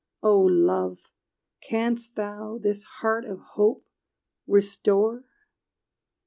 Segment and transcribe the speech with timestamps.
[0.23, 1.11] O Love,
[1.61, 3.85] canst thou this heart of hope
[4.47, 5.23] restore?